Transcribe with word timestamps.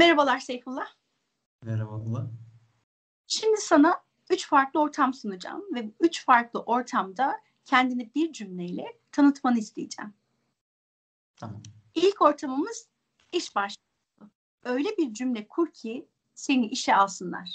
Merhabalar 0.00 0.38
Seyfullah. 0.38 0.86
Merhabalar. 1.64 2.26
Şimdi 3.26 3.60
sana 3.60 4.02
üç 4.30 4.48
farklı 4.48 4.80
ortam 4.80 5.14
sunacağım 5.14 5.74
ve 5.74 5.90
üç 6.00 6.24
farklı 6.24 6.60
ortamda 6.60 7.40
kendini 7.64 8.10
bir 8.14 8.32
cümleyle 8.32 8.84
tanıtmanı 9.12 9.58
isteyeceğim. 9.58 10.12
Tamam. 11.36 11.62
İlk 11.94 12.22
ortamımız 12.22 12.88
iş 13.32 13.56
başvurusu. 13.56 14.34
Öyle 14.64 14.88
bir 14.98 15.14
cümle 15.14 15.48
kur 15.48 15.72
ki 15.72 16.08
seni 16.34 16.66
işe 16.66 16.96
alsınlar. 16.96 17.50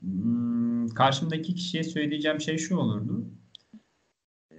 Hmm, 0.00 0.88
karşımdaki 0.88 1.54
kişiye 1.54 1.84
söyleyeceğim 1.84 2.40
şey 2.40 2.58
şu 2.58 2.76
olurdu. 2.76 3.26
Ee, 4.52 4.56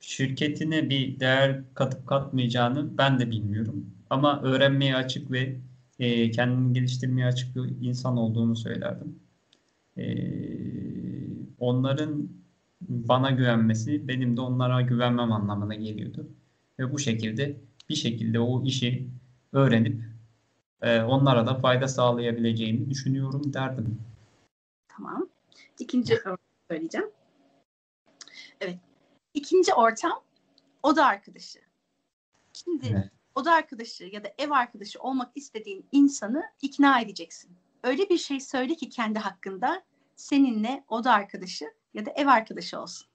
şirketine 0.00 0.90
bir 0.90 1.20
değer 1.20 1.74
katıp 1.74 2.06
katmayacağını 2.06 2.98
ben 2.98 3.18
de 3.18 3.30
bilmiyorum. 3.30 3.95
Ama 4.10 4.42
öğrenmeye 4.42 4.96
açık 4.96 5.30
ve 5.30 5.56
e, 5.98 6.30
kendini 6.30 6.72
geliştirmeye 6.72 7.26
açık 7.26 7.56
bir 7.56 7.86
insan 7.86 8.16
olduğunu 8.16 8.56
söylerdim. 8.56 9.20
E, 9.96 10.04
onların 11.58 12.28
bana 12.80 13.30
güvenmesi 13.30 14.08
benim 14.08 14.36
de 14.36 14.40
onlara 14.40 14.80
güvenmem 14.80 15.32
anlamına 15.32 15.74
geliyordu. 15.74 16.28
Ve 16.78 16.92
bu 16.92 16.98
şekilde 16.98 17.56
bir 17.88 17.94
şekilde 17.94 18.40
o 18.40 18.64
işi 18.64 19.08
öğrenip 19.52 20.02
e, 20.82 21.00
onlara 21.02 21.46
da 21.46 21.54
fayda 21.54 21.88
sağlayabileceğimi 21.88 22.90
düşünüyorum 22.90 23.52
derdim. 23.52 23.98
Tamam. 24.88 25.28
İkinci 25.78 26.14
ortam 26.14 26.38
söyleyeceğim. 26.70 27.10
Evet. 28.60 28.78
İkinci 29.34 29.74
ortam 29.74 30.22
oda 30.82 31.06
arkadaşı. 31.06 31.58
Şimdi 32.52 32.86
Evet. 32.86 33.10
Oda 33.36 33.52
arkadaşı 33.52 34.04
ya 34.04 34.24
da 34.24 34.28
ev 34.38 34.50
arkadaşı 34.50 35.00
olmak 35.00 35.32
istediğin 35.34 35.86
insanı 35.92 36.42
ikna 36.62 37.00
edeceksin. 37.00 37.56
Öyle 37.82 38.08
bir 38.08 38.18
şey 38.18 38.40
söyle 38.40 38.74
ki 38.74 38.88
kendi 38.88 39.18
hakkında 39.18 39.82
seninle 40.16 40.84
oda 40.88 41.12
arkadaşı 41.12 41.64
ya 41.94 42.06
da 42.06 42.10
ev 42.10 42.26
arkadaşı 42.26 42.80
olsun. 42.80 43.08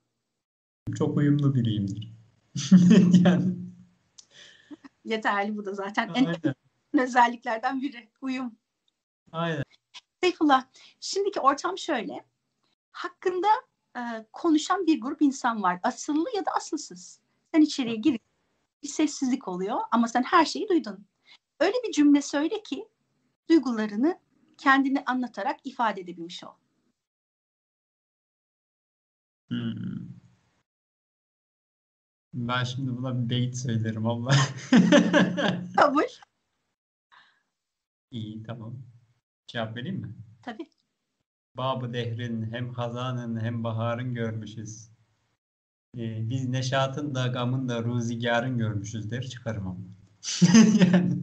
Çok 0.98 1.18
uyumlu 1.18 1.56
biriyimdir. 1.56 2.14
yani, 3.26 3.56
Yeterli 5.06 5.58
bu 5.58 5.66
da 5.66 5.74
zaten 5.74 6.08
en 6.08 6.26
aynen, 6.26 6.36
önemli 6.44 6.56
özelliklerden 7.04 7.82
biri. 7.82 8.10
Uyum. 8.22 8.56
aynen. 9.32 9.64
Seyfullah, 10.24 10.66
şimdiki 11.00 11.40
ortam 11.40 11.78
şöyle. 11.78 12.26
Hakkında 12.92 13.48
e, 13.98 14.02
konuşan 14.34 14.88
bir 14.88 15.02
grup 15.02 15.22
insan 15.22 15.64
var. 15.64 15.80
Asıllı 15.84 16.30
ya 16.36 16.46
da 16.46 16.52
asılsız. 16.52 17.20
Sen 17.54 17.62
içeriye 17.62 17.96
gir, 17.96 18.20
bir 18.84 18.88
sessizlik 18.88 19.48
oluyor 19.48 19.78
ama 19.92 20.08
sen 20.08 20.24
her 20.24 20.46
şeyi 20.46 20.70
duydun. 20.70 21.06
Öyle 21.60 21.76
bir 21.88 21.92
cümle 21.92 22.22
söyle 22.22 22.64
ki 22.64 22.88
duygularını 23.50 24.20
kendini 24.58 25.04
anlatarak 25.06 25.60
ifade 25.64 26.02
edebilmiş 26.02 26.44
ol. 26.44 26.54
Hmm. 29.50 30.22
Ben 32.34 32.64
şimdi 32.64 32.98
buna 32.98 33.24
bir 33.24 33.30
beyit 33.30 33.58
söylerim 33.58 34.08
abla. 34.08 34.32
Kabul. 35.78 36.04
İyi 38.12 38.44
tamam. 38.44 38.76
Cevap 39.48 39.76
vereyim 39.76 40.02
mi? 40.02 40.16
Tabii. 40.42 40.70
Babı 41.56 41.94
dehrin 41.94 42.52
hem 42.52 42.74
hazanın 42.74 43.40
hem 43.40 43.64
baharın 43.64 44.14
görmüşüz. 44.14 44.91
Ee, 45.98 46.30
biz 46.30 46.50
neşatın 46.50 47.16
da 47.16 47.28
gamın 47.28 47.70
da 47.70 47.84
ruzigarın 47.84 48.58
görmüşüz 48.58 49.12
der 49.12 49.22
çıkarım 49.28 49.68
ama. 49.68 49.80
yani 50.92 51.14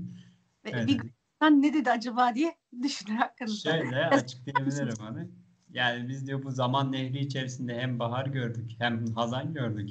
Ve 0.65 0.75
öyle. 0.75 0.87
bir 0.87 1.01
sen 1.43 1.63
ne 1.63 1.75
dedi 1.75 1.91
acaba 1.91 2.35
diye 2.35 2.55
düşünür 2.83 3.17
hakkında. 3.19 3.51
Şöyle 3.51 4.07
açıklayabilirim 4.07 4.97
hani. 5.01 5.29
Yani 5.73 6.09
biz 6.09 6.27
diyor 6.27 6.43
bu 6.43 6.51
zaman 6.51 6.93
nehri 6.93 7.19
içerisinde 7.19 7.81
hem 7.81 7.99
bahar 7.99 8.27
gördük 8.27 8.71
hem 8.79 9.07
hazan 9.07 9.55
gördük. 9.55 9.91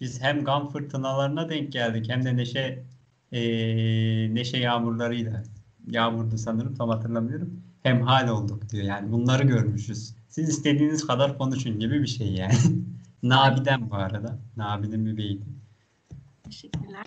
Biz 0.00 0.22
hem 0.22 0.44
gam 0.44 0.68
fırtınalarına 0.68 1.48
denk 1.48 1.72
geldik 1.72 2.08
hem 2.08 2.24
de 2.24 2.36
neşe 2.36 2.84
eee, 3.32 4.34
neşe 4.34 4.58
yağmurlarıyla 4.58 5.42
yağmurdu 5.86 6.38
sanırım 6.38 6.74
tam 6.74 6.88
hatırlamıyorum. 6.88 7.62
Hem 7.82 8.02
hal 8.02 8.28
olduk 8.28 8.70
diyor 8.70 8.84
yani 8.84 9.12
bunları 9.12 9.44
görmüşüz. 9.44 10.14
Siz 10.28 10.48
istediğiniz 10.48 11.06
kadar 11.06 11.38
konuşun 11.38 11.78
gibi 11.78 12.02
bir 12.02 12.06
şey 12.06 12.32
yani. 12.32 12.54
Nabi'den 13.22 13.90
bu 13.90 13.94
arada. 13.94 14.38
Nabi'nin 14.56 15.16
beyti. 15.16 15.46
Teşekkürler. 16.44 17.06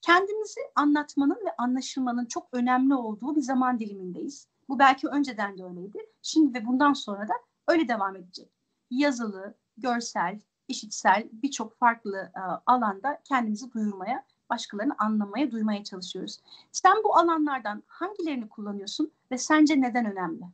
Kendimizi 0.00 0.60
anlatmanın 0.74 1.38
ve 1.46 1.56
anlaşılmanın 1.58 2.26
çok 2.26 2.48
önemli 2.52 2.94
olduğu 2.94 3.36
bir 3.36 3.40
zaman 3.40 3.80
dilimindeyiz. 3.80 4.48
Bu 4.68 4.78
belki 4.78 5.08
önceden 5.08 5.58
de 5.58 5.64
öyleydi. 5.64 5.98
Şimdi 6.22 6.58
ve 6.58 6.66
bundan 6.66 6.92
sonra 6.92 7.28
da 7.28 7.34
öyle 7.68 7.88
devam 7.88 8.16
edecek. 8.16 8.48
Yazılı, 8.90 9.54
görsel, 9.76 10.40
işitsel 10.68 11.28
birçok 11.32 11.78
farklı 11.78 12.32
e, 12.36 12.40
alanda 12.66 13.20
kendimizi 13.24 13.72
duyurmaya, 13.72 14.24
başkalarını 14.50 14.94
anlamaya, 14.98 15.50
duymaya 15.50 15.84
çalışıyoruz. 15.84 16.38
Sen 16.72 16.96
bu 17.04 17.16
alanlardan 17.16 17.82
hangilerini 17.86 18.48
kullanıyorsun 18.48 19.12
ve 19.30 19.38
sence 19.38 19.80
neden 19.80 20.12
önemli? 20.12 20.44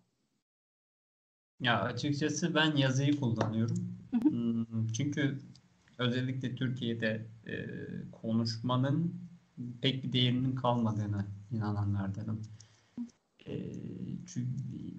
Ya 1.60 1.82
açıkçası 1.82 2.54
ben 2.54 2.76
yazıyı 2.76 3.20
kullanıyorum. 3.20 3.97
Hmm, 4.22 4.86
Çünkü 4.92 5.38
özellikle 5.98 6.54
Türkiye'de 6.54 7.26
e, 7.46 7.54
konuşmanın 8.12 9.14
pek 9.82 10.04
bir 10.04 10.12
değerinin 10.12 10.54
kalmadığını 10.54 11.26
inananlardanım. 11.52 12.42
E, 13.46 13.72
çünkü 14.26 14.50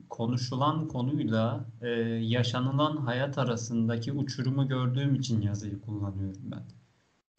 konuşulan 0.10 0.88
konuyla 0.88 1.66
e, 1.82 1.90
yaşanılan 2.22 2.98
hayat 2.98 3.38
arasındaki 3.38 4.12
uçurumu 4.12 4.68
gördüğüm 4.68 5.16
için 5.16 5.42
yazıyı 5.42 5.82
kullanıyorum 5.82 6.42
ben. 6.52 6.64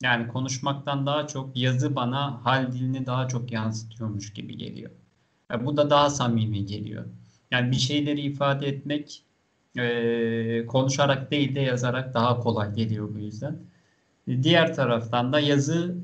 Yani 0.03 0.29
konuşmaktan 0.29 1.07
daha 1.07 1.27
çok 1.27 1.57
yazı 1.57 1.97
bana 1.97 2.45
hal 2.45 2.73
dilini 2.73 3.07
daha 3.07 3.29
çok 3.29 3.53
yansıtıyormuş 3.53 4.33
gibi 4.33 4.57
geliyor. 4.57 4.91
E, 5.55 5.67
bu 5.67 5.77
da 5.77 5.91
daha 5.91 6.11
samimi 6.11 6.67
geliyor. 6.67 7.07
Yani 7.51 7.71
bir 7.71 7.77
şeyleri 7.77 8.21
ifade 8.21 8.67
etmek 8.69 9.25
e, 9.79 10.67
konuşarak 10.67 11.31
değil 11.31 11.55
de 11.55 11.61
yazarak 11.61 12.15
daha 12.15 12.41
kolay 12.41 12.75
geliyor 12.75 13.15
bu 13.15 13.19
yüzden. 13.19 13.59
E, 14.29 14.43
Diğer 14.43 14.75
taraftan 14.75 15.33
da 15.33 15.41
yazı 15.41 15.97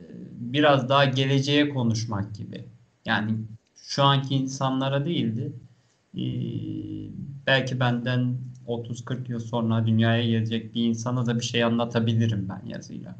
e, 0.00 0.04
biraz 0.32 0.88
daha 0.88 1.04
geleceğe 1.04 1.68
konuşmak 1.68 2.34
gibi. 2.34 2.64
Yani 3.06 3.34
şu 3.76 4.02
anki 4.04 4.34
insanlara 4.36 5.06
değildi. 5.06 5.52
E, 6.18 6.22
belki 7.46 7.80
benden 7.80 8.36
30-40 8.66 9.32
yıl 9.32 9.40
sonra 9.40 9.86
dünyaya 9.86 10.26
gelecek 10.26 10.74
bir 10.74 10.84
insana 10.84 11.26
da 11.26 11.36
bir 11.38 11.44
şey 11.44 11.64
anlatabilirim 11.64 12.48
ben 12.48 12.68
yazıyla. 12.68 13.16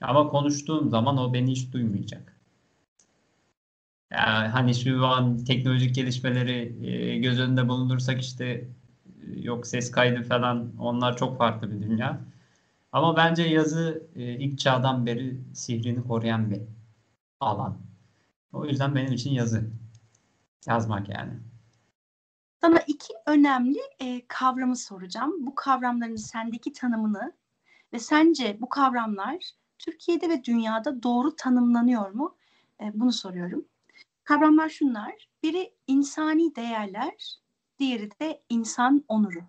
Ama 0.00 0.28
konuştuğum 0.28 0.90
zaman 0.90 1.18
o 1.18 1.34
beni 1.34 1.50
hiç 1.52 1.72
duymayacak. 1.72 2.36
Yani 4.18 4.48
hani 4.48 4.74
şu 4.74 5.06
an 5.06 5.44
teknolojik 5.44 5.94
gelişmeleri 5.94 6.86
e, 6.86 7.18
göz 7.18 7.40
önünde 7.40 7.68
bulundursak 7.68 8.20
işte 8.22 8.44
e, 8.46 8.68
yok 9.40 9.66
ses 9.66 9.90
kaydı 9.90 10.22
falan 10.22 10.72
onlar 10.78 11.16
çok 11.16 11.38
farklı 11.38 11.70
bir 11.70 11.82
dünya. 11.82 12.20
Ama 12.92 13.16
bence 13.16 13.42
yazı 13.42 14.06
e, 14.16 14.22
ilk 14.22 14.58
çağdan 14.58 15.06
beri 15.06 15.40
sihrini 15.54 16.02
koruyan 16.02 16.50
bir 16.50 16.60
alan. 17.40 17.78
O 18.52 18.66
yüzden 18.66 18.94
benim 18.94 19.12
için 19.12 19.30
yazı. 19.30 19.70
Yazmak 20.66 21.08
yani. 21.08 21.32
Sana 22.60 22.78
iki 22.86 23.14
önemli 23.26 23.78
e, 24.00 24.26
kavramı 24.28 24.76
soracağım. 24.76 25.46
Bu 25.46 25.54
kavramların 25.54 26.16
sendeki 26.16 26.72
tanımını 26.72 27.32
ve 27.92 27.98
sence 27.98 28.56
bu 28.60 28.68
kavramlar 28.68 29.36
Türkiye'de 29.78 30.28
ve 30.28 30.44
dünyada 30.44 31.02
doğru 31.02 31.36
tanımlanıyor 31.36 32.10
mu? 32.10 32.36
E, 32.80 32.90
bunu 32.94 33.12
soruyorum. 33.12 33.64
Kavramlar 34.24 34.68
şunlar. 34.68 35.28
Biri 35.42 35.74
insani 35.86 36.56
değerler, 36.56 37.38
diğeri 37.78 38.10
de 38.20 38.44
insan 38.48 39.04
onuru. 39.08 39.40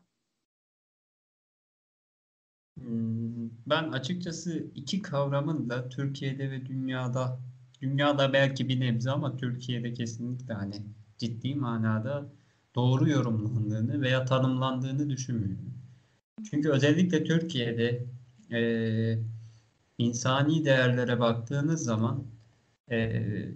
Hmm, 2.79 3.49
Ben 3.67 3.83
açıkçası 3.91 4.67
iki 4.75 5.01
kavramın 5.01 5.69
da 5.69 5.89
Türkiye'de 5.89 6.51
ve 6.51 6.65
dünyada, 6.65 7.39
dünyada 7.81 8.33
belki 8.33 8.69
bir 8.69 8.79
nebze 8.79 9.11
ama 9.11 9.37
Türkiye'de 9.37 9.93
kesinlikle 9.93 10.53
hani 10.53 10.81
ciddi 11.17 11.55
manada 11.55 12.33
doğru 12.75 13.09
yorumlandığını 13.09 14.01
veya 14.01 14.25
tanımlandığını 14.25 15.09
düşünmüyorum. 15.09 15.73
Çünkü 16.51 16.69
özellikle 16.71 17.23
Türkiye'de 17.23 18.07
e, 18.51 19.19
insani 19.97 20.65
değerlere 20.65 21.19
baktığınız 21.19 21.83
zaman 21.83 22.23
e, 22.91 22.97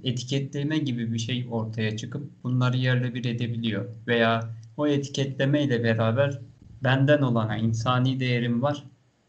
etiketleme 0.03 0.77
gibi 0.77 1.13
bir 1.13 1.19
şey 1.19 1.47
ortaya 1.51 1.97
çıkıp 1.97 2.43
bunları 2.43 2.77
yerle 2.77 3.13
bir 3.13 3.25
edebiliyor. 3.25 3.85
Veya 4.07 4.55
o 4.77 4.87
etiketleme 4.87 5.63
ile 5.63 5.83
beraber 5.83 6.39
benden 6.83 7.21
olana 7.21 7.57
insani 7.57 8.19
değerim 8.19 8.61
var, 8.61 8.83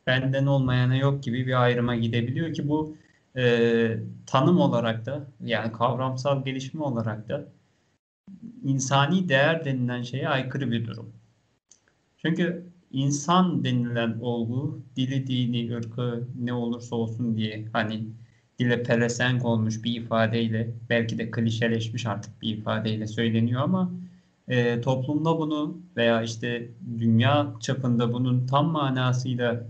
benden 0.06 0.47
olmayana 0.47 0.97
yok 0.97 1.23
gibi 1.23 1.47
bir 1.47 1.62
ayrıma 1.62 1.97
gidebiliyor 1.97 2.55
ki 2.55 2.69
bu 2.69 2.97
e, 3.37 3.99
tanım 4.26 4.58
olarak 4.61 5.06
da 5.06 5.26
yani 5.44 5.73
kavramsal 5.73 6.44
gelişme 6.44 6.82
olarak 6.82 7.29
da 7.29 7.49
insani 8.64 9.29
değer 9.29 9.64
denilen 9.64 10.02
şeye 10.02 10.29
aykırı 10.29 10.70
bir 10.70 10.87
durum. 10.87 11.12
Çünkü 12.19 12.67
insan 12.91 13.64
denilen 13.64 14.19
olgu 14.20 14.82
dili, 14.97 15.26
dini, 15.26 15.76
ırkı 15.76 16.29
ne 16.38 16.52
olursa 16.52 16.97
olsun 16.97 17.37
diye 17.37 17.69
hani 17.73 18.05
dile 18.61 18.83
pelesenk 18.83 19.45
olmuş 19.45 19.85
bir 19.85 20.01
ifadeyle 20.01 20.71
belki 20.91 21.19
de 21.19 21.31
klişeleşmiş 21.31 22.07
artık 22.07 22.43
bir 22.43 22.57
ifadeyle 22.57 23.07
söyleniyor 23.07 23.62
ama 23.62 23.91
e, 24.49 24.81
toplumda 24.81 25.39
bunu 25.39 25.79
veya 25.97 26.23
işte 26.23 26.69
dünya 26.99 27.55
çapında 27.61 28.12
bunun 28.12 28.47
tam 28.47 28.67
manasıyla 28.67 29.67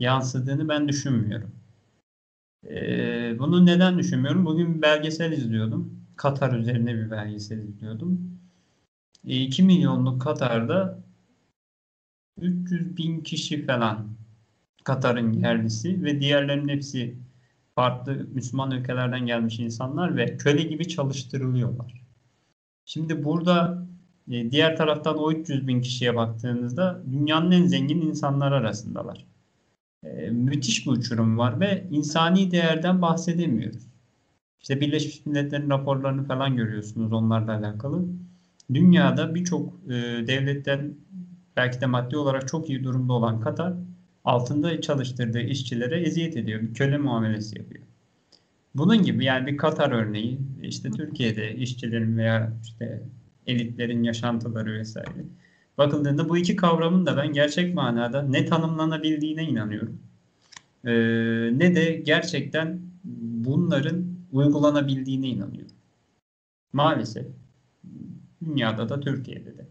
yansıdığını 0.00 0.68
ben 0.68 0.88
düşünmüyorum. 0.88 1.50
E, 2.70 3.38
bunu 3.38 3.66
neden 3.66 3.98
düşünmüyorum? 3.98 4.46
Bugün 4.46 4.76
bir 4.76 4.82
belgesel 4.82 5.32
izliyordum. 5.32 6.00
Katar 6.16 6.52
üzerine 6.52 6.94
bir 6.94 7.10
belgesel 7.10 7.58
izliyordum. 7.58 8.38
E, 9.24 9.36
2 9.40 9.62
milyonluk 9.62 10.22
Katar'da 10.22 10.98
300 12.40 12.96
bin 12.96 13.20
kişi 13.20 13.66
falan 13.66 14.08
Katar'ın 14.84 15.32
yerlisi 15.32 16.04
ve 16.04 16.20
diğerlerinin 16.20 16.68
hepsi 16.68 17.14
farklı 17.74 18.26
Müslüman 18.34 18.70
ülkelerden 18.70 19.26
gelmiş 19.26 19.58
insanlar 19.58 20.16
ve 20.16 20.36
köle 20.36 20.62
gibi 20.62 20.88
çalıştırılıyorlar. 20.88 22.04
Şimdi 22.84 23.24
burada 23.24 23.86
e, 24.30 24.50
diğer 24.50 24.76
taraftan 24.76 25.18
o 25.18 25.32
300 25.32 25.66
bin 25.66 25.80
kişiye 25.80 26.16
baktığınızda 26.16 27.02
dünyanın 27.12 27.50
en 27.50 27.66
zengin 27.66 28.00
insanlar 28.00 28.52
arasındalar. 28.52 29.26
E, 30.02 30.30
müthiş 30.30 30.86
bir 30.86 30.90
uçurum 30.90 31.38
var 31.38 31.60
ve 31.60 31.88
insani 31.90 32.50
değerden 32.50 33.02
bahsedemiyoruz. 33.02 33.86
İşte 34.60 34.80
Birleşmiş 34.80 35.26
Milletler'in 35.26 35.70
raporlarını 35.70 36.24
falan 36.24 36.56
görüyorsunuz 36.56 37.12
onlarla 37.12 37.56
alakalı. 37.56 38.04
Dünyada 38.74 39.34
birçok 39.34 39.74
e, 39.86 39.92
devletten 40.26 40.94
belki 41.56 41.80
de 41.80 41.86
maddi 41.86 42.16
olarak 42.16 42.48
çok 42.48 42.70
iyi 42.70 42.84
durumda 42.84 43.12
olan 43.12 43.40
Katar 43.40 43.74
altında 44.24 44.80
çalıştırdığı 44.80 45.40
işçilere 45.40 46.00
eziyet 46.00 46.36
ediyor. 46.36 46.62
Bir 46.62 46.74
köle 46.74 46.98
muamelesi 46.98 47.58
yapıyor. 47.58 47.84
Bunun 48.74 49.02
gibi 49.02 49.24
yani 49.24 49.46
bir 49.46 49.56
Katar 49.56 49.90
örneği 49.90 50.38
işte 50.62 50.90
Türkiye'de 50.90 51.54
işçilerin 51.54 52.16
veya 52.16 52.52
işte 52.62 53.02
elitlerin 53.46 54.02
yaşantıları 54.02 54.72
vesaire. 54.72 55.24
Bakıldığında 55.78 56.28
bu 56.28 56.38
iki 56.38 56.56
kavramın 56.56 57.06
da 57.06 57.16
ben 57.16 57.32
gerçek 57.32 57.74
manada 57.74 58.22
ne 58.22 58.46
tanımlanabildiğine 58.46 59.44
inanıyorum. 59.44 59.98
Ee, 60.84 60.92
ne 61.58 61.74
de 61.74 62.02
gerçekten 62.04 62.80
bunların 63.44 64.04
uygulanabildiğine 64.32 65.26
inanıyorum. 65.26 65.74
Maalesef 66.72 67.26
dünyada 68.44 68.88
da 68.88 69.00
Türkiye'de 69.00 69.58
de. 69.58 69.66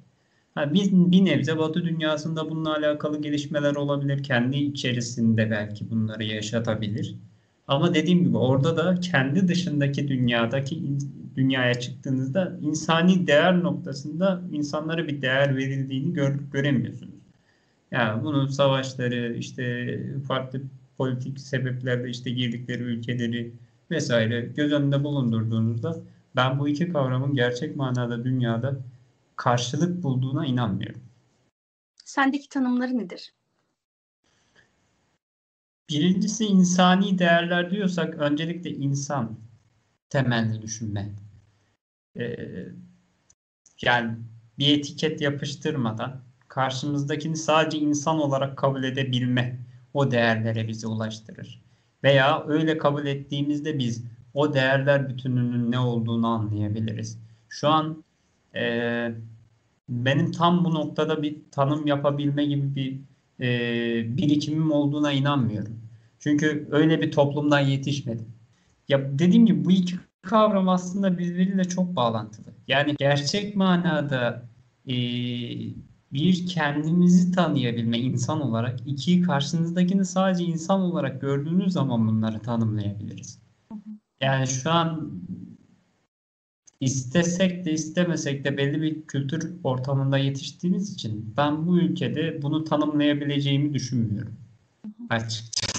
Ha, 0.56 0.74
bir, 0.74 0.92
bir 0.92 1.26
nebze 1.26 1.58
Batı 1.58 1.86
dünyasında 1.86 2.50
bununla 2.50 2.76
alakalı 2.76 3.22
gelişmeler 3.22 3.76
olabilir. 3.76 4.24
Kendi 4.24 4.58
içerisinde 4.58 5.52
belki 5.52 5.90
bunları 5.90 6.24
yaşatabilir. 6.24 7.16
Ama 7.68 7.94
dediğim 7.94 8.24
gibi 8.24 8.38
orada 8.38 8.78
da 8.78 9.00
kendi 9.00 9.48
dışındaki 9.48 10.08
dünyadaki 10.08 10.84
dünyaya 11.36 11.74
çıktığınızda 11.74 12.58
insani 12.62 13.28
değer 13.28 13.64
noktasında 13.64 14.42
insanlara 14.52 15.08
bir 15.08 15.22
değer 15.22 15.58
verildiğini 15.58 16.14
gör, 16.14 16.36
göremiyorsunuz. 16.54 17.14
Yani 17.92 18.24
bunun 18.24 18.48
savaşları, 18.48 19.36
işte 19.38 20.00
farklı 20.28 20.62
politik 20.98 21.40
sebeplerle 21.40 22.10
işte 22.10 22.30
girdikleri 22.30 22.84
ülkeleri 22.84 23.52
vesaire 23.92 24.42
göz 24.56 24.72
önünde 24.72 25.04
bulundurduğunuzda 25.04 25.96
ben 26.36 26.60
bu 26.60 26.68
iki 26.68 26.90
kavramın 26.90 27.36
gerçek 27.36 27.76
manada 27.76 28.24
dünyada 28.24 28.78
karşılık 29.44 30.04
bulduğuna 30.04 30.46
inanmıyorum. 30.46 31.02
Sendeki 32.06 32.50
tanımları 32.50 32.98
nedir? 32.98 33.34
Birincisi 35.90 36.46
insani 36.46 37.20
değerler 37.20 37.72
diyorsak 37.72 38.16
öncelikle 38.16 38.70
insan 38.70 39.40
temelli 40.10 40.62
düşünme. 40.62 41.16
Ee, 42.20 42.36
yani 43.82 44.18
bir 44.60 44.78
etiket 44.78 45.22
yapıştırmadan 45.22 46.24
karşımızdakini 46.48 47.38
sadece 47.38 47.78
insan 47.78 48.20
olarak 48.20 48.58
kabul 48.58 48.84
edebilme 48.84 49.60
o 49.94 50.12
değerlere 50.12 50.68
bizi 50.68 50.88
ulaştırır. 50.88 51.64
Veya 52.04 52.44
öyle 52.48 52.78
kabul 52.78 53.06
ettiğimizde 53.06 53.80
biz 53.80 54.04
o 54.34 54.54
değerler 54.54 55.10
bütününün 55.10 55.72
ne 55.72 55.80
olduğunu 55.80 56.28
anlayabiliriz. 56.28 57.20
Şu 57.50 57.70
an 57.70 58.04
e, 58.56 59.12
benim 60.06 60.32
tam 60.32 60.66
bu 60.66 60.74
noktada 60.74 61.24
bir 61.24 61.38
tanım 61.52 61.88
yapabilme 61.88 62.46
gibi 62.46 62.76
bir 62.76 63.00
e, 63.40 64.18
birikimim 64.18 64.72
olduğuna 64.72 65.12
inanmıyorum. 65.12 65.80
Çünkü 66.20 66.68
öyle 66.72 67.02
bir 67.02 67.12
toplumdan 67.12 67.60
yetişmedim. 67.60 68.28
Ya 68.90 69.20
dediğim 69.20 69.46
gibi 69.46 69.66
bu 69.66 69.72
iki 69.72 69.96
kavram 70.22 70.70
aslında 70.70 71.18
birbiriyle 71.18 71.64
çok 71.64 71.96
bağlantılı. 71.96 72.46
Yani 72.68 72.96
gerçek 73.00 73.56
manada 73.56 74.50
e, 74.88 74.94
bir 76.14 76.48
kendimizi 76.48 77.32
tanıyabilme 77.32 78.00
insan 78.00 78.42
olarak, 78.42 78.80
iki 78.86 79.22
karşınızdakini 79.22 80.06
sadece 80.06 80.44
insan 80.44 80.82
olarak 80.82 81.22
gördüğünüz 81.22 81.74
zaman 81.74 82.08
bunları 82.08 82.40
tanımlayabiliriz. 82.40 83.40
Yani 84.22 84.48
şu 84.48 84.72
an 84.72 85.12
istesek 86.84 87.66
de 87.66 87.72
istemesek 87.72 88.46
de 88.46 88.58
belli 88.58 88.82
bir 88.82 89.02
kültür 89.02 89.54
ortamında 89.64 90.18
yetiştiğimiz 90.18 90.94
için 90.94 91.34
ben 91.38 91.68
bu 91.68 91.78
ülkede 91.78 92.42
bunu 92.42 92.64
tanımlayabileceğimi 92.64 93.74
düşünmüyorum. 93.74 94.36
Açıkçası. 95.10 95.74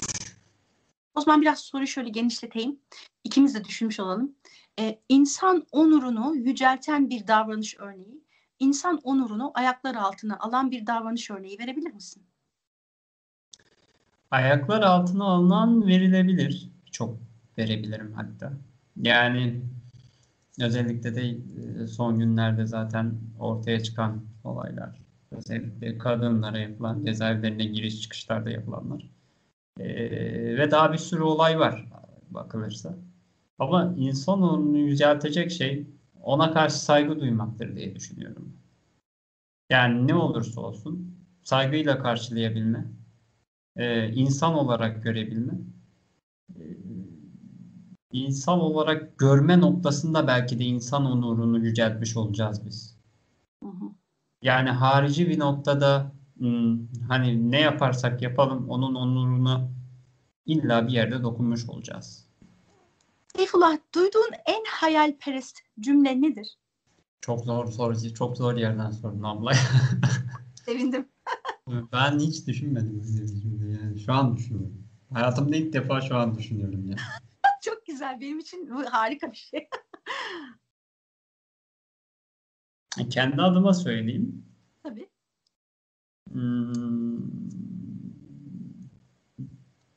O 1.15 1.21
zaman 1.21 1.41
biraz 1.41 1.59
soruyu 1.59 1.87
şöyle 1.87 2.09
genişleteyim. 2.09 2.79
İkimiz 3.23 3.55
de 3.55 3.63
düşünmüş 3.63 3.99
olalım. 3.99 4.35
Ee, 4.79 4.99
insan 5.09 5.65
onurunu 5.71 6.35
yücelten 6.35 7.09
bir 7.09 7.27
davranış 7.27 7.75
örneği, 7.79 8.23
insan 8.59 8.99
onurunu 9.03 9.51
ayaklar 9.53 9.95
altına 9.95 10.39
alan 10.39 10.71
bir 10.71 10.87
davranış 10.87 11.31
örneği 11.31 11.59
verebilir 11.59 11.93
misin? 11.93 12.23
Ayaklar 14.31 14.81
altına 14.81 15.23
alınan 15.23 15.87
verilebilir. 15.87 16.69
Çok 16.91 17.17
verebilirim 17.57 18.13
hatta. 18.13 18.53
Yani 19.01 19.61
özellikle 20.61 21.15
de 21.15 21.21
e, 21.83 21.87
son 21.87 22.19
günlerde 22.19 22.65
zaten 22.65 23.13
ortaya 23.39 23.79
çıkan 23.79 24.25
olaylar. 24.43 25.01
Özellikle 25.31 25.97
kadınlara 25.97 26.59
yapılan 26.59 27.05
cezaevlerine 27.05 27.65
giriş 27.65 28.01
çıkışlarda 28.01 28.49
yapılanlar. 28.49 29.09
Ee, 29.79 30.57
ve 30.57 30.71
daha 30.71 30.93
bir 30.93 30.97
sürü 30.97 31.21
olay 31.21 31.59
var 31.59 31.85
bakılırsa. 32.29 32.95
Ama 33.59 33.93
insan 33.97 34.41
onu 34.41 34.77
yüceltecek 34.77 35.51
şey 35.51 35.87
ona 36.21 36.53
karşı 36.53 36.79
saygı 36.79 37.19
duymaktır 37.19 37.75
diye 37.75 37.95
düşünüyorum. 37.95 38.57
Yani 39.69 40.07
ne 40.07 40.15
olursa 40.15 40.61
olsun 40.61 41.15
saygıyla 41.43 41.99
karşılayabilme, 41.99 42.85
e, 43.75 44.09
insan 44.13 44.53
olarak 44.53 45.03
görebilme, 45.03 45.53
e, 46.55 46.61
insan 48.15 48.59
olarak 48.59 49.17
görme 49.17 49.61
noktasında 49.61 50.27
belki 50.27 50.59
de 50.59 50.63
insan 50.63 51.05
onurunu 51.05 51.65
yüceltmiş 51.65 52.17
olacağız 52.17 52.65
biz. 52.65 52.97
Hı 53.63 53.69
hı. 53.69 53.85
Yani 54.41 54.69
harici 54.69 55.29
bir 55.29 55.39
noktada 55.39 56.11
hmm, 56.37 56.87
hani 57.07 57.51
ne 57.51 57.59
yaparsak 57.61 58.21
yapalım 58.21 58.69
onun 58.69 58.95
onuruna 58.95 59.69
illa 60.45 60.87
bir 60.87 60.93
yerde 60.93 61.23
dokunmuş 61.23 61.69
olacağız. 61.69 62.27
Seyfullah, 63.35 63.77
duyduğun 63.95 64.31
en 64.45 64.63
hayalperest 64.67 65.59
cümle 65.79 66.21
nedir? 66.21 66.57
Çok 67.21 67.45
zor 67.45 67.71
soru, 67.71 68.13
çok 68.13 68.37
zor 68.37 68.55
yerden 68.57 68.91
sordun 68.91 69.23
abla. 69.23 69.51
Sevindim. 70.65 71.07
ben 71.93 72.19
hiç 72.19 72.47
düşünmedim 72.47 73.01
öyle 73.07 73.21
bir 73.21 73.41
cümle 73.41 73.71
yani. 73.71 73.99
Şu 73.99 74.13
an 74.13 74.37
düşünüyorum. 74.37 74.87
Hayatımda 75.13 75.55
ilk 75.55 75.73
defa 75.73 76.01
şu 76.01 76.15
an 76.15 76.37
düşünüyorum 76.37 76.85
ya. 76.85 76.95
Güzel. 77.95 78.21
Benim 78.21 78.39
için 78.39 78.69
bu 78.69 78.85
harika 78.85 79.31
bir 79.31 79.37
şey. 79.37 79.69
Kendi 83.09 83.41
adıma 83.41 83.73
söyleyeyim. 83.73 84.45
Tabii. 84.83 85.09
Hmm, 86.31 87.23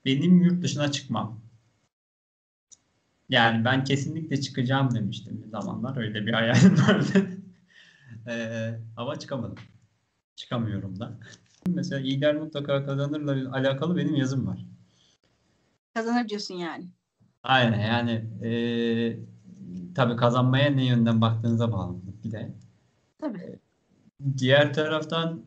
benim 0.04 0.42
yurt 0.42 0.62
dışına 0.62 0.92
çıkmam. 0.92 1.40
Yani 3.28 3.64
ben 3.64 3.84
kesinlikle 3.84 4.40
çıkacağım 4.40 4.94
demiştim 4.94 5.42
bir 5.42 5.48
zamanlar. 5.48 5.96
Öyle 5.96 6.26
bir 6.26 6.32
hayalim 6.32 6.76
vardı. 6.88 7.30
ee, 8.28 8.80
ama 8.96 9.18
çıkamadım. 9.18 9.58
Çıkamıyorum 10.36 11.00
da. 11.00 11.18
Mesela 11.66 12.00
İlker 12.00 12.36
mutlaka 12.36 12.86
kazanırla 12.86 13.52
alakalı 13.52 13.96
benim 13.96 14.14
yazım 14.14 14.46
var. 14.46 14.64
Kazanır 15.94 16.28
diyorsun 16.28 16.54
yani. 16.54 16.97
Aynen 17.48 17.80
yani 17.80 18.10
e, 18.42 18.52
tabii 19.94 20.16
kazanmaya 20.16 20.70
ne 20.70 20.84
yönden 20.86 21.20
baktığınıza 21.20 21.72
bağlı 21.72 21.96
bir 22.24 22.32
de. 22.32 22.54
Tabii. 23.20 23.58
Diğer 24.38 24.74
taraftan 24.74 25.42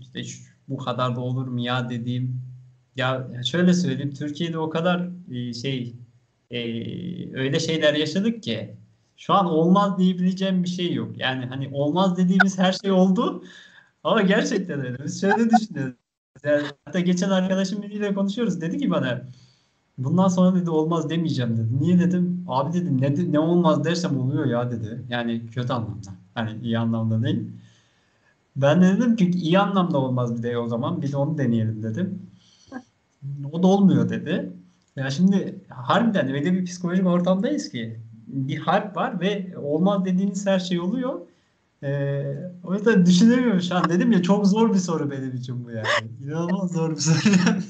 işte 0.00 0.22
bu 0.68 0.76
kadar 0.76 1.16
da 1.16 1.20
olur 1.20 1.46
mu 1.46 1.60
ya 1.60 1.90
dediğim 1.90 2.42
ya 2.96 3.30
şöyle 3.44 3.74
söyleyeyim 3.74 4.14
Türkiye'de 4.14 4.58
o 4.58 4.70
kadar 4.70 5.10
e, 5.30 5.54
şey 5.54 5.96
e, 6.50 6.58
öyle 7.38 7.60
şeyler 7.60 7.94
yaşadık 7.94 8.42
ki 8.42 8.76
şu 9.16 9.34
an 9.34 9.46
olmaz 9.46 9.98
diyebileceğim 9.98 10.62
bir 10.62 10.68
şey 10.68 10.94
yok. 10.94 11.18
Yani 11.18 11.46
hani 11.46 11.68
olmaz 11.72 12.16
dediğimiz 12.16 12.58
her 12.58 12.72
şey 12.72 12.90
oldu 12.90 13.44
ama 14.04 14.22
gerçekten 14.22 14.80
öyle. 14.80 15.04
Biz 15.04 15.20
şöyle 15.20 15.50
düşünüyoruz. 15.50 15.94
Yani 16.44 16.62
hatta 16.84 17.00
geçen 17.00 17.30
arkadaşım 17.30 17.82
biriyle 17.82 18.14
konuşuyoruz. 18.14 18.60
Dedi 18.60 18.78
ki 18.78 18.90
bana 18.90 19.22
bundan 20.04 20.28
sonra 20.28 20.60
dedi 20.60 20.70
olmaz 20.70 21.10
demeyeceğim 21.10 21.56
dedi. 21.56 21.68
Niye 21.80 21.98
dedim? 21.98 22.44
Abi 22.48 22.72
dedim 22.72 23.00
ne, 23.00 23.32
ne 23.32 23.38
olmaz 23.38 23.84
dersem 23.84 24.20
oluyor 24.20 24.46
ya 24.46 24.70
dedi. 24.70 25.02
Yani 25.08 25.46
kötü 25.46 25.72
anlamda. 25.72 26.10
Hani 26.34 26.58
iyi 26.62 26.78
anlamda 26.78 27.22
değil. 27.22 27.48
Ben 28.56 28.82
de 28.82 28.96
dedim 28.96 29.16
ki 29.16 29.30
iyi 29.30 29.58
anlamda 29.58 29.98
olmaz 29.98 30.38
bir 30.38 30.42
de 30.42 30.58
o 30.58 30.68
zaman. 30.68 31.02
De 31.02 31.16
onu 31.16 31.38
deneyelim 31.38 31.82
dedim. 31.82 32.22
O 33.52 33.62
da 33.62 33.66
olmuyor 33.66 34.08
dedi. 34.08 34.52
Ya 34.96 35.10
şimdi 35.10 35.64
harbiden 35.68 36.34
öyle 36.34 36.52
bir 36.52 36.64
psikolojik 36.64 37.06
ortamdayız 37.06 37.70
ki 37.70 38.00
bir 38.26 38.58
harp 38.58 38.96
var 38.96 39.20
ve 39.20 39.58
olmaz 39.58 40.04
dediğiniz 40.04 40.46
her 40.46 40.58
şey 40.58 40.80
oluyor. 40.80 41.20
Ee, 41.82 42.36
o 42.64 42.74
yüzden 42.74 43.06
düşünemiyorum 43.06 43.60
şu 43.60 43.76
an. 43.76 43.88
Dedim 43.88 44.12
ya 44.12 44.22
çok 44.22 44.46
zor 44.46 44.74
bir 44.74 44.78
soru 44.78 45.10
benim 45.10 45.36
için 45.36 45.64
bu 45.64 45.70
yani. 45.70 45.86
İnanılmaz 46.24 46.72
zor 46.72 46.90
bir 46.90 47.00
soru. 47.00 47.18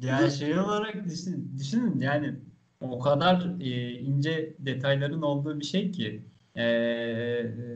yani 0.00 0.30
şey 0.30 0.58
olarak 0.58 1.04
düşün, 1.04 1.54
düşünün 1.58 2.00
yani 2.00 2.34
o 2.80 2.98
kadar 2.98 3.60
e, 3.60 3.92
ince 3.92 4.56
detayların 4.58 5.22
olduğu 5.22 5.60
bir 5.60 5.64
şey 5.64 5.92
ki 5.92 6.22
e, 6.56 6.64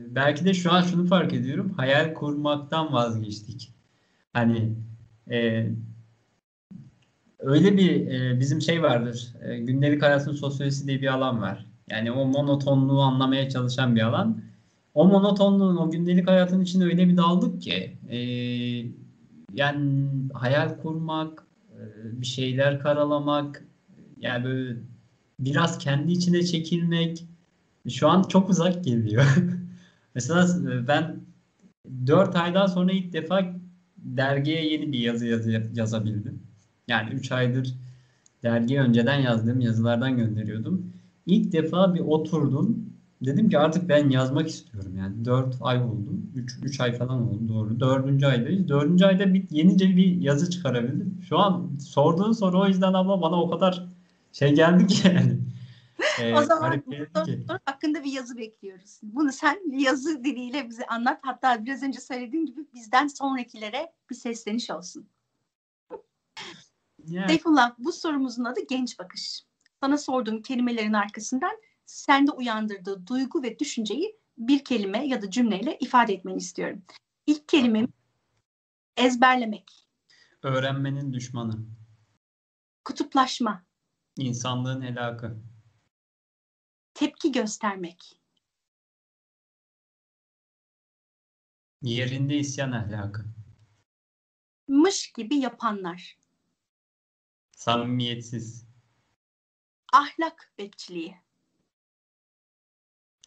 belki 0.09 0.45
de 0.45 0.53
şu 0.53 0.71
an 0.71 0.81
şunu 0.81 1.07
fark 1.07 1.33
ediyorum. 1.33 1.73
Hayal 1.77 2.13
kurmaktan 2.13 2.93
vazgeçtik. 2.93 3.71
Hani 4.33 4.75
e, 5.31 5.67
öyle 7.39 7.77
bir 7.77 8.07
e, 8.07 8.39
bizim 8.39 8.61
şey 8.61 8.83
vardır. 8.83 9.33
E, 9.41 9.57
gündelik 9.57 10.01
hayatın 10.01 10.33
sosyolojisi 10.33 10.87
diye 10.87 11.01
bir 11.01 11.13
alan 11.13 11.41
var. 11.41 11.65
Yani 11.89 12.11
o 12.11 12.25
monotonluğu 12.25 13.01
anlamaya 13.01 13.49
çalışan 13.49 13.95
bir 13.95 14.01
alan. 14.01 14.41
O 14.93 15.07
monotonluğun, 15.07 15.77
o 15.77 15.91
gündelik 15.91 16.27
hayatın 16.27 16.61
içinde 16.61 16.85
öyle 16.85 17.07
bir 17.07 17.17
daldık 17.17 17.61
ki 17.61 17.97
e, 18.09 18.17
yani 19.55 20.09
hayal 20.33 20.77
kurmak, 20.77 21.43
e, 21.71 21.81
bir 22.21 22.25
şeyler 22.25 22.79
karalamak, 22.79 23.65
yani 24.19 24.45
böyle 24.45 24.79
biraz 25.39 25.77
kendi 25.77 26.11
içine 26.11 26.43
çekilmek 26.43 27.25
şu 27.89 28.07
an 28.07 28.23
çok 28.23 28.49
uzak 28.49 28.83
geliyor. 28.83 29.25
Mesela 30.15 30.47
ben 30.87 31.19
4 32.07 32.35
aydan 32.35 32.67
sonra 32.67 32.91
ilk 32.91 33.13
defa 33.13 33.53
dergiye 33.97 34.71
yeni 34.73 34.91
bir 34.91 34.99
yazı, 34.99 35.27
yazı 35.27 35.71
yazabildim. 35.73 36.43
Yani 36.87 37.13
3 37.13 37.31
aydır 37.31 37.75
dergiye 38.43 38.81
önceden 38.81 39.19
yazdığım 39.19 39.61
yazılardan 39.61 40.17
gönderiyordum. 40.17 40.93
İlk 41.25 41.51
defa 41.53 41.95
bir 41.95 41.99
oturdum. 41.99 42.94
Dedim 43.21 43.49
ki 43.49 43.59
artık 43.59 43.89
ben 43.89 44.09
yazmak 44.09 44.47
istiyorum. 44.47 44.97
Yani 44.97 45.25
4 45.25 45.55
ay 45.61 45.83
oldu. 45.83 46.09
3, 46.35 46.57
3 46.63 46.79
ay 46.79 46.97
falan 46.97 47.27
oldu 47.27 47.47
doğru. 47.47 47.79
4. 47.79 48.23
aydayız. 48.23 48.69
4. 48.69 49.01
ayda 49.01 49.33
bir, 49.33 49.49
yenice 49.49 49.95
bir 49.95 50.21
yazı 50.21 50.49
çıkarabildim. 50.49 51.21
Şu 51.29 51.39
an 51.39 51.69
sorduğun 51.79 52.31
soru 52.31 52.61
o 52.61 52.67
yüzden 52.67 52.93
ama 52.93 53.21
bana 53.21 53.41
o 53.41 53.49
kadar 53.49 53.85
şey 54.31 54.55
geldi 54.55 54.87
ki 54.87 55.07
yani. 55.07 55.39
Ee, 56.21 56.33
o 56.33 56.43
zaman 56.43 56.83
soru 57.47 57.59
hakkında 57.65 58.03
bir 58.03 58.11
yazı 58.11 58.37
bekliyoruz. 58.37 58.99
Bunu 59.03 59.31
sen 59.31 59.79
yazı 59.79 60.23
diliyle 60.23 60.69
bize 60.69 60.85
anlat. 60.85 61.19
Hatta 61.21 61.65
biraz 61.65 61.83
önce 61.83 61.99
söylediğin 61.99 62.45
gibi 62.45 62.61
bizden 62.73 63.07
sonrakilere 63.07 63.93
bir 64.09 64.15
sesleniş 64.15 64.69
olsun. 64.71 65.07
Yeah. 67.07 67.27
Seyfullah 67.27 67.75
bu 67.77 67.91
sorumuzun 67.91 68.43
adı 68.43 68.59
genç 68.69 68.99
bakış. 68.99 69.43
Sana 69.81 69.97
sorduğum 69.97 70.41
kelimelerin 70.41 70.93
arkasından 70.93 71.57
sende 71.85 72.31
uyandırdığı 72.31 73.07
duygu 73.07 73.43
ve 73.43 73.59
düşünceyi 73.59 74.19
bir 74.37 74.63
kelime 74.63 75.07
ya 75.07 75.21
da 75.21 75.31
cümleyle 75.31 75.77
ifade 75.79 76.13
etmeni 76.13 76.37
istiyorum. 76.37 76.83
İlk 77.27 77.47
kelimem 77.49 77.87
ezberlemek. 78.97 79.87
Öğrenmenin 80.43 81.13
düşmanı. 81.13 81.65
Kutuplaşma. 82.85 83.65
İnsanlığın 84.17 84.81
helakı. 84.81 85.37
Tepki 86.93 87.31
göstermek. 87.31 88.21
Yerinde 91.81 92.37
isyan 92.37 92.71
ahlakı. 92.71 93.25
Mış 94.67 95.11
gibi 95.11 95.35
yapanlar. 95.35 96.17
Samimiyetsiz. 97.51 98.67
Ahlak 99.93 100.53
bekçiliği. 100.57 101.24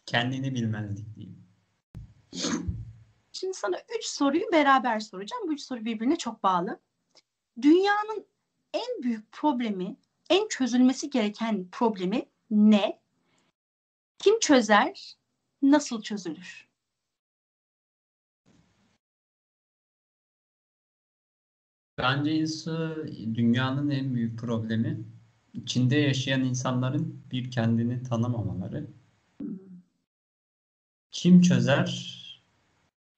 Kendini 0.09 0.55
bilmezlik 0.55 1.15
diyeyim. 1.15 1.43
Şimdi 3.31 3.53
sana 3.53 3.77
üç 3.97 4.05
soruyu 4.05 4.51
beraber 4.51 4.99
soracağım. 4.99 5.43
Bu 5.47 5.53
üç 5.53 5.61
soru 5.61 5.85
birbirine 5.85 6.15
çok 6.15 6.43
bağlı. 6.43 6.79
Dünyanın 7.61 8.25
en 8.73 9.03
büyük 9.03 9.31
problemi, 9.31 9.97
en 10.29 10.47
çözülmesi 10.47 11.09
gereken 11.09 11.67
problemi 11.71 12.25
ne? 12.51 12.99
Kim 14.19 14.39
çözer? 14.39 15.17
Nasıl 15.61 16.01
çözülür? 16.01 16.67
Bence 21.97 22.45
dünyanın 23.35 23.89
en 23.89 24.15
büyük 24.15 24.39
problemi 24.39 25.03
içinde 25.53 25.95
yaşayan 25.95 26.43
insanların 26.43 27.23
bir 27.31 27.51
kendini 27.51 28.03
tanımamaları. 28.03 28.98
Kim 31.19 31.41
çözer? 31.41 32.15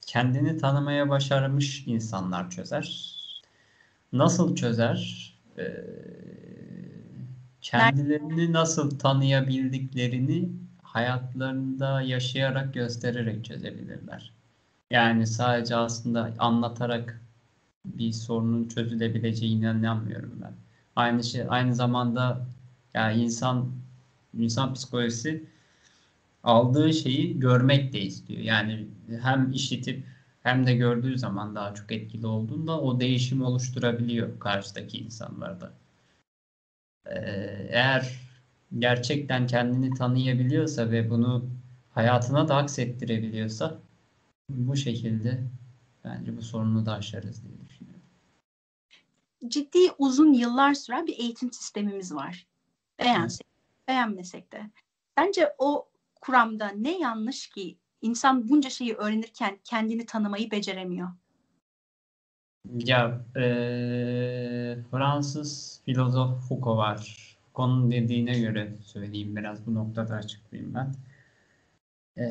Kendini 0.07 0.57
tanımaya 0.57 1.09
başarmış 1.09 1.83
insanlar 1.87 2.49
çözer. 2.49 3.15
Nasıl 4.13 4.55
çözer? 4.55 5.33
Ee, 5.57 5.63
kendilerini 7.61 8.53
nasıl 8.53 8.99
tanıyabildiklerini 8.99 10.49
hayatlarında 10.81 12.01
yaşayarak 12.01 12.73
göstererek 12.73 13.45
çözebilirler. 13.45 14.33
Yani 14.91 15.27
sadece 15.27 15.75
aslında 15.75 16.33
anlatarak 16.39 17.21
bir 17.85 18.11
sorunun 18.11 18.67
çözülebileceğine 18.67 19.71
inanmıyorum 19.71 20.39
ben. 20.43 20.53
Aynı 20.95 21.23
şey 21.23 21.45
aynı 21.49 21.75
zamanda 21.75 22.45
yani 22.93 23.23
insan 23.23 23.71
insan 24.33 24.73
psikolojisi 24.73 25.51
aldığı 26.43 26.93
şeyi 26.93 27.39
görmek 27.39 27.93
de 27.93 28.01
istiyor. 28.01 28.39
Yani 28.39 28.87
hem 29.21 29.51
işitip 29.51 30.05
hem 30.43 30.67
de 30.67 30.75
gördüğü 30.75 31.17
zaman 31.17 31.55
daha 31.55 31.73
çok 31.73 31.91
etkili 31.91 32.27
olduğunda 32.27 32.81
o 32.81 32.99
değişim 32.99 33.41
oluşturabiliyor 33.41 34.39
karşıdaki 34.39 34.97
insanlarda. 34.97 35.73
Ee, 37.05 37.67
eğer 37.69 38.19
gerçekten 38.79 39.47
kendini 39.47 39.93
tanıyabiliyorsa 39.93 40.91
ve 40.91 41.09
bunu 41.09 41.45
hayatına 41.91 42.47
da 42.47 42.55
aksettirebiliyorsa 42.55 43.79
bu 44.49 44.75
şekilde 44.75 45.43
bence 46.03 46.37
bu 46.37 46.41
sorunu 46.41 46.85
da 46.85 46.93
aşarız 46.93 47.43
diye 47.43 47.69
düşünüyorum. 47.69 48.01
Ciddi 49.47 49.79
uzun 49.97 50.33
yıllar 50.33 50.73
süren 50.73 51.07
bir 51.07 51.19
eğitim 51.19 51.53
sistemimiz 51.53 52.15
var. 52.15 52.47
Beğensek, 52.99 53.47
beğenmesek 53.87 54.51
de. 54.51 54.69
Bence 55.17 55.53
o 55.57 55.90
kuramda 56.21 56.67
ne 56.67 56.99
yanlış 56.99 57.49
ki 57.49 57.77
insan 58.01 58.49
bunca 58.49 58.69
şeyi 58.69 58.93
öğrenirken 58.93 59.59
kendini 59.63 60.05
tanımayı 60.05 60.51
beceremiyor? 60.51 61.09
Ya 62.73 63.25
e, 63.35 63.43
Fransız 64.91 65.81
filozof 65.85 66.47
Foucault 66.47 66.77
var. 66.77 67.17
Foucault'un 67.53 67.91
dediğine 67.91 68.39
göre 68.39 68.77
söyleyeyim 68.83 69.35
biraz 69.35 69.67
bu 69.67 69.75
noktada 69.75 70.15
açıklayayım 70.15 70.73
ben. 70.73 70.95
E, 72.17 72.25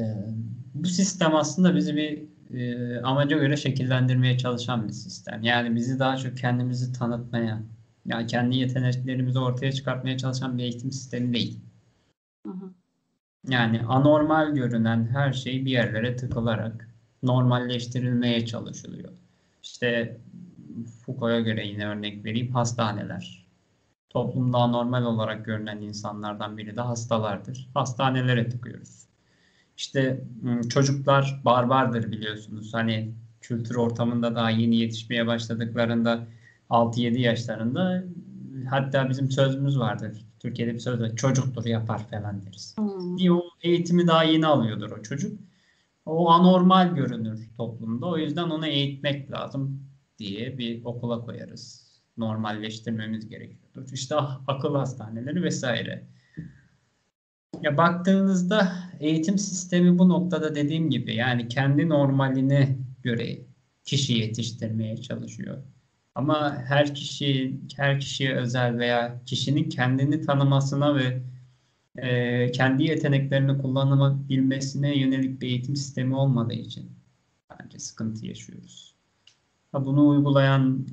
bu 0.74 0.86
sistem 0.86 1.34
aslında 1.34 1.76
bizi 1.76 1.96
bir 1.96 2.22
e, 2.58 3.00
amaca 3.02 3.38
göre 3.38 3.56
şekillendirmeye 3.56 4.38
çalışan 4.38 4.88
bir 4.88 4.92
sistem. 4.92 5.42
Yani 5.42 5.74
bizi 5.76 5.98
daha 5.98 6.16
çok 6.16 6.36
kendimizi 6.36 6.92
tanıtmaya, 6.92 7.62
yani 8.06 8.26
kendi 8.26 8.56
yeteneklerimizi 8.56 9.38
ortaya 9.38 9.72
çıkartmaya 9.72 10.18
çalışan 10.18 10.58
bir 10.58 10.62
eğitim 10.62 10.92
sistemi 10.92 11.34
değil. 11.34 11.60
Hı 12.46 12.52
hı. 12.52 12.74
Yani 13.48 13.82
anormal 13.88 14.54
görünen 14.54 15.06
her 15.06 15.32
şey 15.32 15.64
bir 15.64 15.70
yerlere 15.70 16.16
tıkılarak 16.16 16.88
normalleştirilmeye 17.22 18.46
çalışılıyor. 18.46 19.10
İşte 19.62 20.20
Foucault'a 21.06 21.40
göre 21.40 21.66
yine 21.66 21.86
örnek 21.86 22.24
vereyim 22.24 22.52
hastaneler. 22.52 23.46
Toplumda 24.08 24.66
normal 24.66 25.04
olarak 25.04 25.44
görünen 25.44 25.80
insanlardan 25.80 26.58
biri 26.58 26.76
de 26.76 26.80
hastalardır. 26.80 27.68
Hastanelere 27.74 28.48
tıkıyoruz. 28.48 29.06
İşte 29.76 30.24
çocuklar 30.70 31.40
barbardır 31.44 32.12
biliyorsunuz. 32.12 32.74
Hani 32.74 33.14
kültür 33.40 33.74
ortamında 33.74 34.34
daha 34.34 34.50
yeni 34.50 34.76
yetişmeye 34.76 35.26
başladıklarında 35.26 36.26
6-7 36.70 37.18
yaşlarında 37.18 38.04
hatta 38.64 39.10
bizim 39.10 39.30
sözümüz 39.30 39.78
vardır. 39.78 40.26
Türkiye'de 40.38 40.74
bir 40.74 40.78
söz 40.78 41.00
var. 41.00 41.16
Çocuktur 41.16 41.64
yapar 41.64 42.08
falan 42.08 42.42
deriz. 42.46 42.76
Hmm. 42.78 43.16
Bir 43.16 43.28
o 43.28 43.42
eğitimi 43.62 44.06
daha 44.06 44.24
yeni 44.24 44.46
alıyordur 44.46 44.90
o 44.90 45.02
çocuk. 45.02 45.40
O 46.06 46.30
anormal 46.30 46.94
görünür 46.94 47.50
toplumda. 47.56 48.06
O 48.06 48.18
yüzden 48.18 48.50
onu 48.50 48.66
eğitmek 48.66 49.30
lazım 49.32 49.82
diye 50.18 50.58
bir 50.58 50.84
okula 50.84 51.20
koyarız. 51.20 51.90
Normalleştirmemiz 52.16 53.28
gerekiyordur. 53.28 53.92
İşte 53.92 54.14
akıl 54.46 54.74
hastaneleri 54.74 55.42
vesaire. 55.42 56.06
Ya 57.62 57.76
baktığınızda 57.76 58.72
eğitim 59.00 59.38
sistemi 59.38 59.98
bu 59.98 60.08
noktada 60.08 60.54
dediğim 60.54 60.90
gibi 60.90 61.14
yani 61.14 61.48
kendi 61.48 61.88
normaline 61.88 62.76
göre 63.02 63.38
kişi 63.84 64.12
yetiştirmeye 64.12 64.96
çalışıyor. 64.96 65.58
Ama 66.20 66.62
her 66.66 66.94
kişi, 66.94 67.60
her 67.76 68.00
kişiye 68.00 68.36
özel 68.36 68.78
veya 68.78 69.20
kişinin 69.26 69.68
kendini 69.68 70.20
tanımasına 70.20 70.96
ve 70.96 71.22
e, 71.96 72.52
kendi 72.52 72.84
yeteneklerini 72.84 73.58
kullanabilmesine 73.58 74.98
yönelik 74.98 75.40
bir 75.40 75.46
eğitim 75.48 75.76
sistemi 75.76 76.14
olmadığı 76.16 76.54
için 76.54 76.90
bence 77.50 77.78
sıkıntı 77.78 78.26
yaşıyoruz. 78.26 78.94
Ha, 79.72 79.84
bunu 79.86 80.08
uygulayan, 80.08 80.86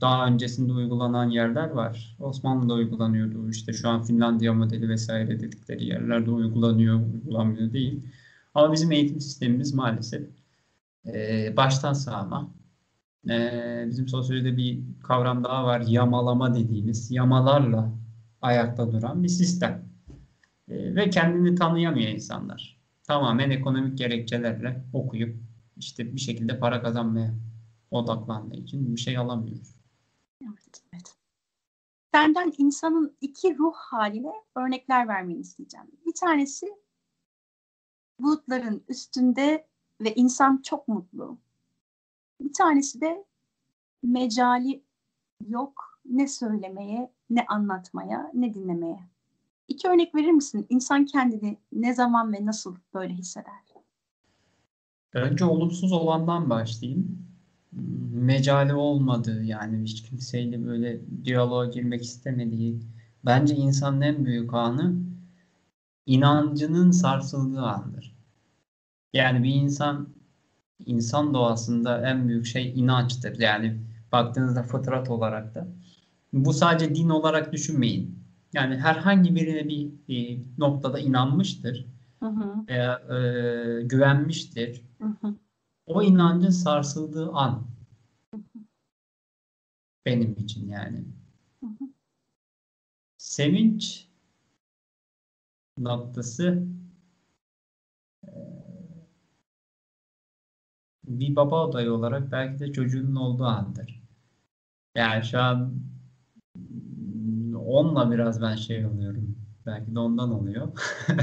daha 0.00 0.26
öncesinde 0.26 0.72
uygulanan 0.72 1.30
yerler 1.30 1.70
var. 1.70 2.16
Osmanlı'da 2.20 2.74
uygulanıyordu. 2.74 3.50
İşte 3.50 3.72
şu 3.72 3.88
an 3.88 4.02
Finlandiya 4.02 4.54
modeli 4.54 4.88
vesaire 4.88 5.40
dedikleri 5.40 5.84
yerlerde 5.84 6.30
uygulanıyor, 6.30 7.00
uygulanmıyor 7.14 7.72
değil. 7.72 8.02
Ama 8.54 8.72
bizim 8.72 8.92
eğitim 8.92 9.20
sistemimiz 9.20 9.74
maalesef 9.74 10.28
e, 11.06 11.54
baştan 11.56 11.92
sağma. 11.92 12.58
E, 13.30 13.84
bizim 13.88 14.08
sosyolojide 14.08 14.56
bir 14.56 14.80
kavram 15.02 15.44
daha 15.44 15.64
var. 15.64 15.80
Yamalama 15.80 16.54
dediğimiz, 16.54 17.10
yamalarla 17.10 17.92
ayakta 18.42 18.92
duran 18.92 19.22
bir 19.22 19.28
sistem. 19.28 19.88
E, 20.68 20.94
ve 20.94 21.10
kendini 21.10 21.54
tanıyamıyor 21.54 22.08
insanlar. 22.08 22.78
Tamamen 23.02 23.50
ekonomik 23.50 23.98
gerekçelerle 23.98 24.84
okuyup 24.92 25.36
işte 25.76 26.14
bir 26.14 26.20
şekilde 26.20 26.58
para 26.58 26.82
kazanmaya 26.82 27.34
odaklandığı 27.90 28.56
için 28.56 28.96
bir 28.96 29.00
şey 29.00 29.16
alamıyoruz. 29.18 29.74
Evet, 30.42 30.82
evet. 30.92 31.14
Senden 32.14 32.52
insanın 32.58 33.16
iki 33.20 33.58
ruh 33.58 33.74
haline 33.74 34.32
örnekler 34.56 35.08
vermeni 35.08 35.40
isteyeceğim. 35.40 35.86
Bir 36.06 36.14
tanesi 36.14 36.66
bulutların 38.20 38.84
üstünde 38.88 39.66
ve 40.00 40.14
insan 40.14 40.62
çok 40.62 40.88
mutlu. 40.88 41.38
Bir 42.40 42.52
tanesi 42.52 43.00
de 43.00 43.24
mecali 44.02 44.82
yok 45.48 46.00
ne 46.04 46.28
söylemeye, 46.28 47.12
ne 47.30 47.46
anlatmaya, 47.46 48.30
ne 48.34 48.54
dinlemeye. 48.54 49.00
İki 49.68 49.88
örnek 49.88 50.14
verir 50.14 50.30
misin? 50.30 50.66
İnsan 50.68 51.06
kendini 51.06 51.58
ne 51.72 51.94
zaman 51.94 52.32
ve 52.32 52.46
nasıl 52.46 52.76
böyle 52.94 53.14
hisseder? 53.14 53.54
Önce 55.12 55.44
olumsuz 55.44 55.92
olandan 55.92 56.50
başlayayım. 56.50 57.28
Mecali 58.12 58.74
olmadığı 58.74 59.44
yani 59.44 59.82
hiç 59.82 60.02
kimseyle 60.02 60.66
böyle 60.66 61.00
diyaloğa 61.24 61.66
girmek 61.66 62.02
istemediği 62.02 62.80
bence 63.24 63.54
insanın 63.54 64.00
en 64.00 64.24
büyük 64.24 64.54
anı 64.54 64.94
inancının 66.06 66.90
sarsıldığı 66.90 67.62
andır. 67.62 68.16
Yani 69.12 69.42
bir 69.42 69.54
insan 69.54 70.08
insan 70.86 71.34
doğasında 71.34 72.08
en 72.10 72.28
büyük 72.28 72.46
şey 72.46 72.72
inançtır. 72.80 73.38
Yani 73.38 73.80
baktığınızda 74.12 74.62
fıtrat 74.62 75.10
olarak 75.10 75.54
da. 75.54 75.68
Bu 76.32 76.52
sadece 76.52 76.94
din 76.94 77.08
olarak 77.08 77.52
düşünmeyin. 77.52 78.18
Yani 78.52 78.76
herhangi 78.76 79.34
birine 79.34 79.68
bir, 79.68 79.90
bir 80.08 80.40
noktada 80.58 80.98
inanmıştır. 80.98 81.86
Hı 82.20 82.26
hı. 82.26 82.66
Veya 82.68 82.94
e, 82.94 83.82
güvenmiştir. 83.82 84.82
Hı 85.02 85.08
hı. 85.20 85.34
O 85.86 86.02
inancın 86.02 86.50
sarsıldığı 86.50 87.30
an. 87.32 87.66
Hı 88.34 88.36
hı. 88.36 88.60
Benim 90.06 90.32
için 90.32 90.68
yani. 90.68 91.04
Hı 91.60 91.66
hı. 91.66 91.84
Sevinç 93.18 94.08
noktası 95.78 96.62
bir 101.08 101.36
baba 101.36 101.68
adayı 101.68 101.92
olarak 101.92 102.32
belki 102.32 102.58
de 102.58 102.72
çocuğunun 102.72 103.16
olduğu 103.16 103.44
andır. 103.44 104.02
Yani 104.94 105.24
şu 105.24 105.40
an 105.40 105.74
onunla 107.54 108.10
biraz 108.10 108.42
ben 108.42 108.56
şey 108.56 108.86
oluyorum. 108.86 109.36
Belki 109.66 109.94
de 109.94 109.98
ondan 109.98 110.32
oluyor. 110.32 110.68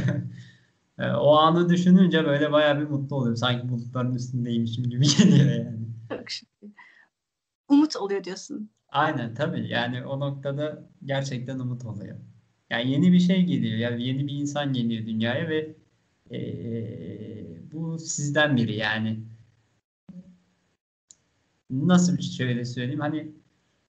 E, 0.99 1.11
o 1.11 1.35
anı 1.35 1.69
düşününce 1.69 2.25
böyle 2.25 2.51
bayağı 2.51 2.79
bir 2.79 2.85
mutlu 2.89 3.15
oluyorum. 3.15 3.37
Sanki 3.37 3.69
bulutların 3.69 4.15
üstündeymişim 4.15 4.83
gibi 4.83 5.05
geliyor 5.17 5.65
yani. 5.65 5.87
Çok 6.09 6.31
şükür. 6.31 6.69
Umut 7.69 7.95
oluyor 7.95 8.23
diyorsun. 8.23 8.69
Aynen 8.89 9.33
tabii. 9.33 9.67
Yani 9.67 10.05
o 10.05 10.19
noktada 10.19 10.89
gerçekten 11.05 11.59
umut 11.59 11.85
oluyor. 11.85 12.17
Yani 12.69 12.91
yeni 12.91 13.11
bir 13.11 13.19
şey 13.19 13.43
geliyor. 13.43 13.77
Yani 13.77 14.07
yeni 14.07 14.27
bir 14.27 14.33
insan 14.33 14.73
geliyor 14.73 15.05
dünyaya 15.05 15.49
ve 15.49 15.75
e, 16.31 16.41
bu 17.71 17.99
sizden 17.99 18.57
biri 18.57 18.75
yani 18.75 19.19
nasıl 21.69 22.17
bir 22.17 22.23
şöyle 22.23 22.65
söyleyeyim 22.65 22.99
hani 22.99 23.31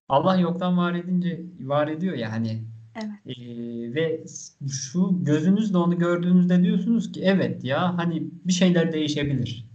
Allah 0.08 0.36
yoktan 0.36 0.76
var 0.76 0.94
edince 0.94 1.42
var 1.60 1.88
ediyor 1.88 2.14
ya 2.14 2.32
hani 2.32 2.64
evet. 2.94 3.38
e, 3.38 3.94
ve 3.94 4.24
şu 4.70 5.24
gözünüzle 5.24 5.78
onu 5.78 5.98
gördüğünüzde 5.98 6.62
diyorsunuz 6.62 7.12
ki 7.12 7.20
evet 7.24 7.64
ya 7.64 7.98
hani 7.98 8.30
bir 8.44 8.52
şeyler 8.52 8.92
değişebilir. 8.92 9.66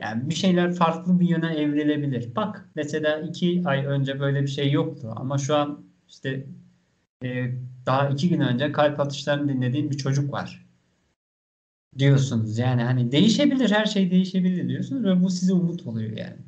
Yani 0.00 0.30
bir 0.30 0.34
şeyler 0.34 0.74
farklı 0.74 1.20
bir 1.20 1.28
yöne 1.28 1.54
evrilebilir. 1.54 2.36
Bak 2.36 2.70
mesela 2.74 3.20
iki 3.20 3.62
ay 3.64 3.86
önce 3.86 4.20
böyle 4.20 4.42
bir 4.42 4.48
şey 4.48 4.72
yoktu 4.72 5.12
ama 5.16 5.38
şu 5.38 5.56
an 5.56 5.84
işte 6.08 6.46
e, 7.24 7.54
daha 7.86 8.08
iki 8.08 8.28
gün 8.28 8.40
önce 8.40 8.72
kalp 8.72 9.00
atışlarını 9.00 9.48
dinlediğim 9.48 9.90
bir 9.90 9.96
çocuk 9.96 10.32
var 10.32 10.65
diyorsunuz. 11.98 12.58
Yani 12.58 12.82
hani 12.82 13.12
değişebilir, 13.12 13.70
her 13.70 13.86
şey 13.86 14.10
değişebilir 14.10 14.68
diyorsunuz 14.68 15.04
ve 15.04 15.22
bu 15.22 15.30
size 15.30 15.52
umut 15.52 15.86
oluyor 15.86 16.16
yani. 16.16 16.38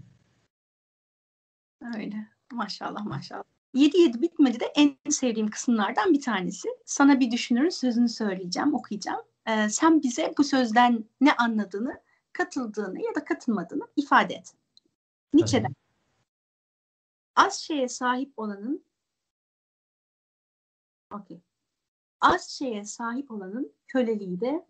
Öyle. 1.97 2.29
Maşallah 2.53 3.05
maşallah. 3.05 3.45
7-7 3.75 4.23
bitmedi 4.23 4.61
de 4.61 4.65
en 4.77 5.11
sevdiğim 5.11 5.51
kısımlardan 5.51 6.13
bir 6.13 6.21
tanesi. 6.21 6.69
Sana 6.85 7.21
bir 7.21 7.31
düşünürün 7.31 7.69
sözünü 7.69 8.09
söyleyeceğim, 8.09 8.75
okuyacağım. 8.75 9.21
Ee, 9.47 9.69
sen 9.69 10.03
bize 10.03 10.35
bu 10.39 10.45
sözden 10.45 11.05
ne 11.21 11.33
anladığını, 11.33 12.01
katıldığını 12.33 12.99
ya 12.99 13.15
da 13.15 13.25
katılmadığını 13.25 13.87
ifade 13.97 14.35
et. 14.35 14.55
Nietzsche'den. 15.35 15.75
Az 17.37 17.61
şeye 17.61 17.89
sahip 17.89 18.33
olanın 18.37 18.85
okay. 21.11 21.41
Az 22.21 22.51
şeye 22.51 22.85
sahip 22.85 23.31
olanın 23.31 23.73
köleliği 23.87 24.41
de 24.41 24.67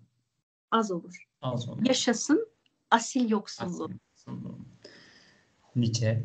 az 0.70 0.90
olur. 0.90 1.24
Az 1.42 1.68
olur. 1.68 1.86
Yaşasın 1.86 2.48
asil 2.90 3.30
yoksulluğu. 3.30 3.84
Asil 3.84 3.94
yoksulluğu. 3.94 4.58
Nietzsche. 5.76 6.24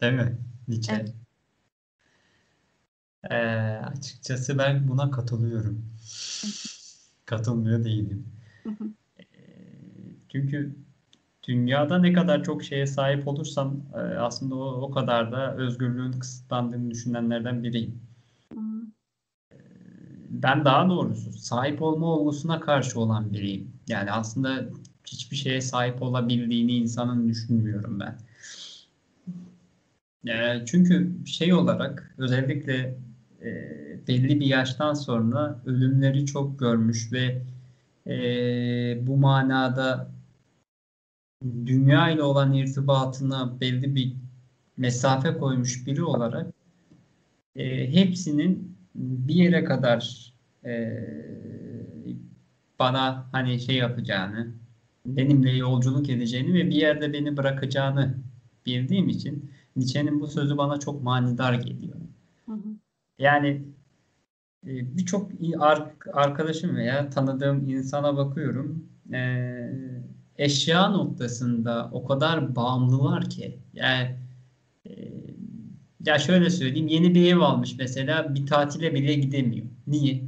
Değil 0.00 0.12
mi? 0.12 0.38
Nietzsche. 0.68 0.94
Evet. 0.94 1.14
Ee, 3.30 3.36
açıkçası 3.86 4.58
ben 4.58 4.88
buna 4.88 5.10
katılıyorum. 5.10 5.84
Katılmıyor 7.26 7.84
değilim. 7.84 8.26
Ee, 9.18 9.24
çünkü 10.32 10.76
dünyada 11.48 11.98
ne 11.98 12.12
kadar 12.12 12.44
çok 12.44 12.62
şeye 12.64 12.86
sahip 12.86 13.28
olursam 13.28 13.82
e, 13.94 13.98
aslında 13.98 14.54
o, 14.54 14.82
o 14.82 14.90
kadar 14.90 15.32
da 15.32 15.56
özgürlüğün 15.56 16.12
kısıtlandığını 16.12 16.90
düşünenlerden 16.90 17.62
biriyim. 17.62 18.02
Ben 20.42 20.64
daha 20.64 20.88
doğrusu 20.88 21.32
sahip 21.32 21.82
olma 21.82 22.06
olgusuna 22.06 22.60
karşı 22.60 23.00
olan 23.00 23.32
biriyim. 23.32 23.70
Yani 23.88 24.12
aslında 24.12 24.64
hiçbir 25.06 25.36
şeye 25.36 25.60
sahip 25.60 26.02
olabildiğini 26.02 26.72
insanın 26.72 27.28
düşünmüyorum 27.28 28.00
ben. 28.00 28.18
Yani 30.24 30.62
çünkü 30.66 31.26
şey 31.26 31.54
olarak 31.54 32.14
özellikle 32.18 32.98
e, 33.42 33.50
belli 34.08 34.40
bir 34.40 34.46
yaştan 34.46 34.94
sonra 34.94 35.60
ölümleri 35.66 36.26
çok 36.26 36.58
görmüş 36.58 37.12
ve 37.12 37.42
e, 38.06 39.06
bu 39.06 39.16
manada 39.16 40.10
dünya 41.66 42.10
ile 42.10 42.22
olan 42.22 42.52
irtibatına 42.52 43.60
belli 43.60 43.94
bir 43.94 44.16
mesafe 44.76 45.38
koymuş 45.38 45.86
biri 45.86 46.02
olarak 46.02 46.46
e, 47.56 47.92
hepsinin 47.92 48.73
bir 48.94 49.34
yere 49.34 49.64
kadar 49.64 50.32
e, 50.64 50.98
bana 52.78 53.26
hani 53.32 53.60
şey 53.60 53.76
yapacağını, 53.76 54.54
benimle 55.06 55.50
yolculuk 55.50 56.10
edeceğini 56.10 56.54
ve 56.54 56.66
bir 56.70 56.74
yerde 56.74 57.12
beni 57.12 57.36
bırakacağını 57.36 58.14
bildiğim 58.66 59.08
için 59.08 59.50
Nietzsche'nin 59.76 60.20
bu 60.20 60.26
sözü 60.26 60.56
bana 60.58 60.80
çok 60.80 61.02
manidar 61.02 61.54
geliyor. 61.54 61.96
Hı 62.46 62.52
hı. 62.52 62.68
Yani 63.18 63.62
e, 64.66 64.96
birçok 64.96 65.30
arkadaşım 66.12 66.76
veya 66.76 67.10
tanıdığım 67.10 67.68
insana 67.68 68.16
bakıyorum. 68.16 68.88
E, 69.12 69.44
eşya 70.36 70.88
noktasında 70.88 71.90
o 71.92 72.04
kadar 72.04 72.56
bağımlılar 72.56 73.30
ki. 73.30 73.58
Yani 73.72 74.16
ya 76.06 76.18
şöyle 76.18 76.50
söyleyeyim 76.50 76.88
yeni 76.88 77.14
bir 77.14 77.32
ev 77.32 77.38
almış 77.40 77.76
mesela 77.78 78.34
bir 78.34 78.46
tatile 78.46 78.94
bile 78.94 79.14
gidemiyor. 79.14 79.66
Niye? 79.86 80.24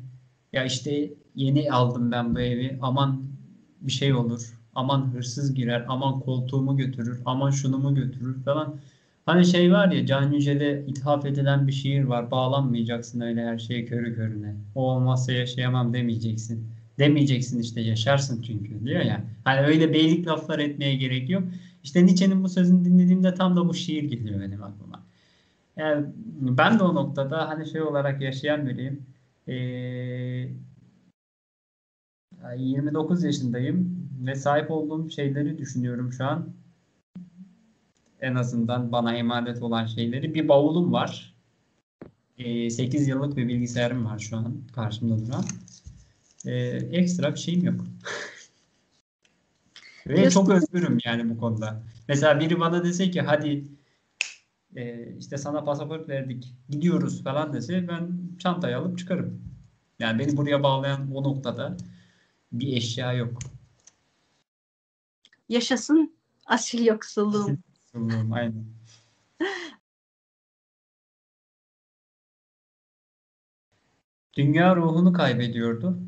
Ya 0.52 0.64
işte 0.64 1.10
yeni 1.34 1.72
aldım 1.72 2.12
ben 2.12 2.34
bu 2.34 2.40
evi 2.40 2.78
aman 2.82 3.22
bir 3.80 3.92
şey 3.92 4.14
olur. 4.14 4.40
Aman 4.74 5.14
hırsız 5.14 5.54
girer, 5.54 5.84
aman 5.88 6.20
koltuğumu 6.20 6.76
götürür, 6.76 7.20
aman 7.24 7.50
şunumu 7.50 7.94
götürür 7.94 8.42
falan. 8.44 8.76
Hani 9.26 9.46
şey 9.46 9.72
var 9.72 9.92
ya 9.92 10.06
Can 10.06 10.32
Yücel'e 10.32 10.84
ithaf 10.86 11.26
edilen 11.26 11.66
bir 11.66 11.72
şiir 11.72 12.04
var. 12.04 12.30
Bağlanmayacaksın 12.30 13.20
öyle 13.20 13.44
her 13.44 13.58
şeye 13.58 13.84
körü 13.84 14.14
körüne. 14.14 14.54
O 14.74 14.90
olmazsa 14.92 15.32
yaşayamam 15.32 15.94
demeyeceksin. 15.94 16.68
Demeyeceksin 16.98 17.60
işte 17.60 17.80
yaşarsın 17.80 18.42
çünkü 18.42 18.84
diyor 18.84 19.00
ya. 19.00 19.24
Hani 19.44 19.60
öyle 19.66 19.92
beylik 19.92 20.26
laflar 20.26 20.58
etmeye 20.58 20.96
gerek 20.96 21.30
yok. 21.30 21.42
İşte 21.84 22.06
Nietzsche'nin 22.06 22.44
bu 22.44 22.48
sözünü 22.48 22.84
dinlediğimde 22.84 23.34
tam 23.34 23.56
da 23.56 23.68
bu 23.68 23.74
şiir 23.74 24.02
geliyor 24.04 24.40
benim 24.40 24.62
aklıma. 24.62 25.05
Yani 25.76 26.06
ben 26.40 26.78
de 26.78 26.82
o 26.82 26.94
noktada 26.94 27.48
hani 27.48 27.70
şey 27.70 27.82
olarak 27.82 28.22
yaşayan 28.22 28.66
biriyim. 28.66 29.06
Ee, 29.48 30.48
29 32.56 33.24
yaşındayım 33.24 34.08
ve 34.26 34.34
sahip 34.34 34.70
olduğum 34.70 35.10
şeyleri 35.10 35.58
düşünüyorum 35.58 36.12
şu 36.12 36.24
an. 36.24 36.48
En 38.20 38.34
azından 38.34 38.92
bana 38.92 39.16
emanet 39.16 39.62
olan 39.62 39.86
şeyleri. 39.86 40.34
Bir 40.34 40.48
bavulum 40.48 40.92
var. 40.92 41.34
Ee, 42.38 42.70
8 42.70 43.08
yıllık 43.08 43.36
bir 43.36 43.48
bilgisayarım 43.48 44.06
var 44.06 44.18
şu 44.18 44.36
an 44.36 44.54
karşımda 44.74 45.26
duran. 45.26 45.44
Ee, 46.46 46.52
ekstra 46.92 47.34
bir 47.34 47.38
şeyim 47.38 47.64
yok. 47.64 47.80
ve 50.06 50.30
çok 50.30 50.50
özgürüm 50.50 50.98
yani 51.04 51.30
bu 51.30 51.38
konuda. 51.38 51.82
Mesela 52.08 52.40
biri 52.40 52.60
bana 52.60 52.84
dese 52.84 53.10
ki 53.10 53.20
hadi 53.20 53.64
e, 54.76 55.14
işte 55.18 55.38
sana 55.38 55.64
pasaport 55.64 56.08
verdik 56.08 56.54
gidiyoruz 56.68 57.24
falan 57.24 57.52
dese 57.52 57.88
ben 57.88 58.18
çantayı 58.38 58.78
alıp 58.78 58.98
çıkarım. 58.98 59.42
Yani 59.98 60.18
beni 60.18 60.36
buraya 60.36 60.62
bağlayan 60.62 61.14
o 61.14 61.24
noktada 61.24 61.76
bir 62.52 62.76
eşya 62.76 63.12
yok. 63.12 63.38
Yaşasın 65.48 66.16
asil 66.46 66.86
yoksulluğum. 66.86 67.58
Yoksulluğum, 67.94 68.32
aynen. 68.32 68.64
Dünya 74.36 74.76
ruhunu 74.76 75.12
kaybediyordu. 75.12 75.98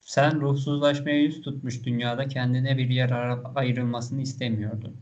Sen 0.00 0.40
ruhsuzlaşmaya 0.40 1.22
yüz 1.22 1.40
tutmuş 1.40 1.84
dünyada 1.84 2.28
kendine 2.28 2.78
bir 2.78 2.88
yer 2.88 3.38
ayrılmasını 3.54 4.22
istemiyordun. 4.22 4.96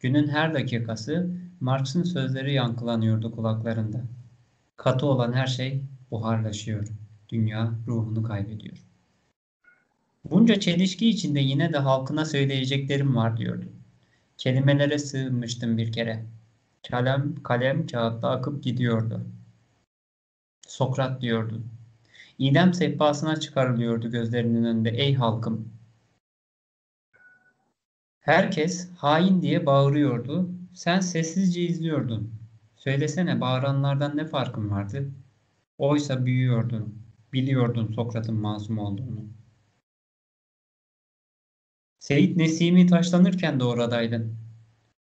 Günün 0.00 0.28
her 0.28 0.54
dakikası 0.54 1.30
Marx'ın 1.60 2.02
sözleri 2.02 2.54
yankılanıyordu 2.54 3.32
kulaklarında. 3.32 4.00
Katı 4.76 5.06
olan 5.06 5.32
her 5.32 5.46
şey 5.46 5.82
buharlaşıyor. 6.10 6.88
Dünya 7.28 7.72
ruhunu 7.86 8.22
kaybediyor. 8.22 8.76
Bunca 10.24 10.60
çelişki 10.60 11.08
içinde 11.08 11.40
yine 11.40 11.72
de 11.72 11.78
halkına 11.78 12.24
söyleyeceklerim 12.24 13.16
var 13.16 13.36
diyordu. 13.36 13.64
Kelimelere 14.38 14.98
sığınmıştım 14.98 15.78
bir 15.78 15.92
kere. 15.92 16.26
Kalem, 16.90 17.42
kalem 17.42 17.86
kağıtta 17.86 18.30
akıp 18.30 18.62
gidiyordu. 18.62 19.26
Sokrat 20.68 21.22
diyordu. 21.22 21.62
İdam 22.38 22.74
sehpasına 22.74 23.40
çıkarılıyordu 23.40 24.10
gözlerinin 24.10 24.64
önünde. 24.64 24.90
Ey 24.90 25.14
halkım! 25.14 25.68
Herkes 28.20 28.90
hain 28.96 29.42
diye 29.42 29.66
bağırıyordu. 29.66 30.59
Sen 30.74 31.00
sessizce 31.00 31.62
izliyordun. 31.62 32.34
Söylesene 32.76 33.40
bağıranlardan 33.40 34.16
ne 34.16 34.26
farkın 34.26 34.70
vardı? 34.70 35.10
Oysa 35.78 36.26
büyüyordun. 36.26 37.02
Biliyordun 37.32 37.92
Sokrat'ın 37.92 38.34
masum 38.34 38.78
olduğunu. 38.78 39.24
Seyit 41.98 42.36
Nesimi 42.36 42.86
taşlanırken 42.86 43.60
de 43.60 43.64
oradaydın. 43.64 44.36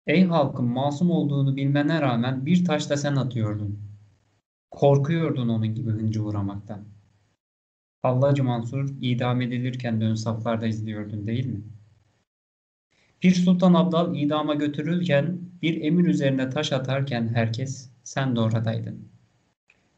Ey 0.08 0.26
halkın 0.26 0.66
masum 0.66 1.12
olduğunu 1.12 1.56
bilmene 1.56 2.02
rağmen 2.02 2.46
bir 2.46 2.66
taş 2.66 2.90
da 2.90 2.98
sen 2.98 3.16
atıyordun. 3.16 3.80
Korkuyordun 4.72 5.50
onun 5.50 5.76
gibi 5.76 5.92
hıncı 5.92 6.24
uğramaktan. 6.24 6.86
Hallacı 8.02 8.44
Mansur 8.44 8.90
idam 9.02 9.42
edilirken 9.42 10.02
de 10.02 10.06
ön 10.06 10.16
saflarda 10.16 10.68
izliyordun 10.68 11.28
değil 11.28 11.46
mi? 11.46 11.62
Bir 13.24 13.34
Sultan 13.34 13.74
Abdal 13.74 14.16
idama 14.16 14.56
götürülürken 14.56 15.47
bir 15.62 15.82
emir 15.82 16.06
üzerine 16.06 16.50
taş 16.50 16.74
atarken 16.74 17.28
herkes 17.28 17.90
sen 18.04 18.36
de 18.36 18.40
oradaydın. 18.40 19.08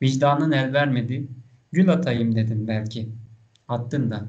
Vicdanın 0.01 0.51
el 0.51 0.73
vermedi, 0.73 1.27
gül 1.71 1.89
atayım 1.89 2.35
dedin 2.35 2.67
belki. 2.67 3.09
Attın 3.67 4.11
da. 4.11 4.27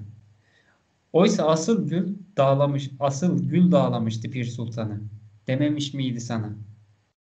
Oysa 1.12 1.46
asıl 1.48 1.88
gül 1.88 2.14
dağlamış, 2.36 2.90
asıl 3.00 3.48
gül 3.48 3.72
dağlamıştı 3.72 4.30
Pir 4.30 4.44
Sultan'ı. 4.44 5.00
Dememiş 5.46 5.94
miydi 5.94 6.20
sana? 6.20 6.52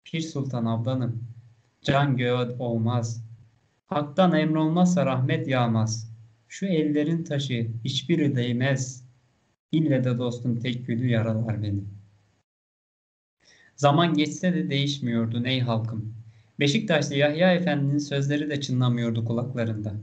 Pir 0.03 0.21
Sultan 0.21 0.65
ablanım, 0.65 1.23
can 1.81 2.17
göğe 2.17 2.33
olmaz. 2.59 3.25
Hak'tan 3.85 4.33
emrolmazsa 4.33 5.05
rahmet 5.05 5.47
yağmaz. 5.47 6.11
Şu 6.47 6.65
ellerin 6.65 7.23
taşı 7.23 7.71
hiçbiri 7.83 8.35
değmez. 8.35 9.05
İlle 9.71 10.03
de 10.03 10.17
dostum 10.17 10.59
tek 10.59 10.87
gülü 10.87 11.07
yaralar 11.07 11.63
beni. 11.63 11.83
Zaman 13.75 14.13
geçse 14.13 14.53
de 14.53 14.69
değişmiyordun 14.69 15.43
ey 15.43 15.59
halkım. 15.59 16.15
Beşiktaş'ta 16.59 17.15
Yahya 17.15 17.53
Efendi'nin 17.53 17.97
sözleri 17.97 18.49
de 18.49 18.61
çınlamıyordu 18.61 19.25
kulaklarında. 19.25 19.93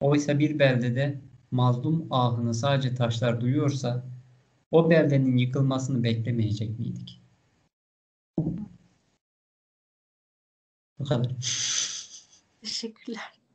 Oysa 0.00 0.38
bir 0.38 0.58
beldede 0.58 1.20
mazlum 1.50 2.06
ahını 2.10 2.54
sadece 2.54 2.94
taşlar 2.94 3.40
duyuyorsa 3.40 4.04
o 4.70 4.90
beldenin 4.90 5.36
yıkılmasını 5.36 6.02
beklemeyecek 6.02 6.78
miydik? 6.78 7.22
Bu 10.98 11.04
kadar. 11.04 11.32
Teşekkürler. 12.60 13.41